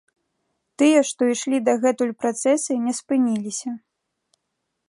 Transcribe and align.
Тыя, 0.81 1.03
што 1.09 1.21
ішлі 1.33 1.57
дагэтуль 1.69 2.15
працэсы, 2.25 2.81
не 2.87 2.93
спыніліся. 3.01 3.69